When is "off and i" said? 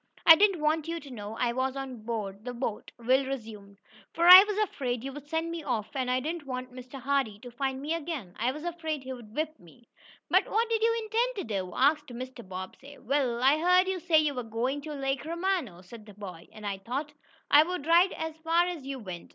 5.63-6.19